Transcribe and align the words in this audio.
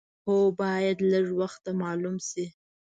هو 0.25 0.37
باید 0.61 0.97
لږ 1.11 1.27
وخته 1.41 1.69
معلوم 1.81 2.15
شي. 2.29 2.45